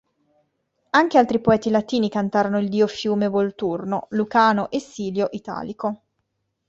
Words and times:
Anche 0.89 1.19
altri 1.19 1.39
poeti 1.39 1.69
latini 1.69 2.09
cantarono 2.09 2.57
il 2.57 2.69
dio-fiume 2.69 3.27
Volturno: 3.27 4.07
Lucano 4.09 4.71
e 4.71 4.79
Silio 4.79 5.27
Italico. 5.29 6.01